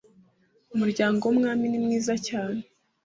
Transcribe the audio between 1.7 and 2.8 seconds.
mwiza cyane